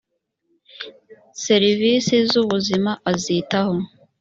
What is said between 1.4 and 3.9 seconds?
serivisi z’ ubuzima azitaho.